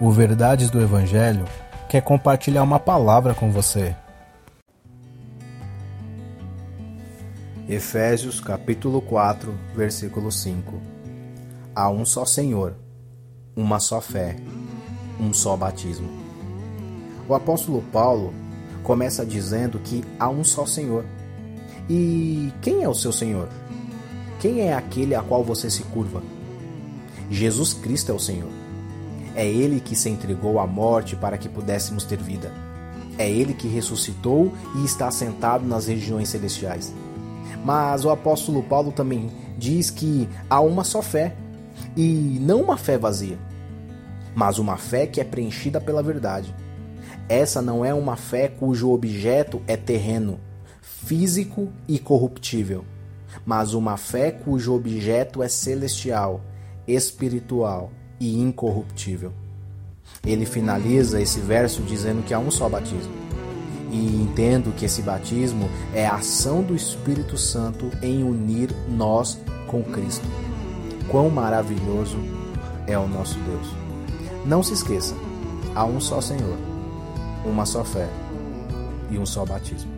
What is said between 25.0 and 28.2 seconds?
a qual você se curva? Jesus Cristo é o